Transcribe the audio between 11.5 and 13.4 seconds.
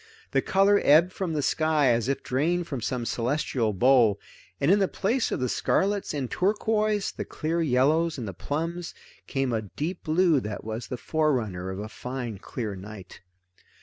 of a fine clear night.